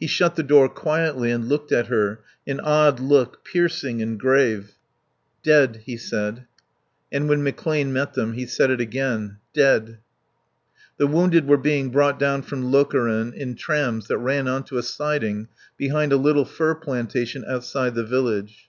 He 0.00 0.08
shut 0.08 0.34
the 0.34 0.42
door 0.42 0.68
quietly 0.68 1.30
and 1.30 1.48
looked 1.48 1.70
at 1.70 1.86
her, 1.86 2.18
an 2.48 2.58
odd 2.58 2.98
look, 2.98 3.44
piercing 3.44 4.02
and 4.02 4.18
grave. 4.18 4.72
"Dead," 5.44 5.82
he 5.86 5.96
said. 5.96 6.46
And 7.12 7.28
when 7.28 7.44
McClane 7.44 7.90
met 7.90 8.14
them 8.14 8.32
he 8.32 8.44
said 8.44 8.72
it 8.72 8.80
again, 8.80 9.36
"Dead." 9.54 9.98
The 10.96 11.06
wounded 11.06 11.46
were 11.46 11.56
being 11.58 11.90
brought 11.90 12.18
down 12.18 12.42
from 12.42 12.72
Lokeren 12.72 13.32
in 13.34 13.54
trams 13.54 14.08
that 14.08 14.18
ran 14.18 14.48
on 14.48 14.64
to 14.64 14.78
a 14.78 14.82
siding 14.82 15.46
behind 15.76 16.12
a 16.12 16.16
little 16.16 16.44
fir 16.44 16.74
plantation 16.74 17.44
outside 17.46 17.94
the 17.94 18.02
village. 18.02 18.68